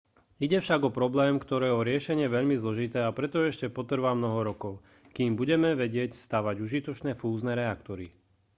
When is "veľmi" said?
2.37-2.55